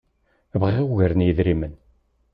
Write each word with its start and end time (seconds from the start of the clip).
Bɣiɣ 0.61 0.85
ugar 0.93 1.11
n 1.15 1.25
yidrimen. 1.25 1.73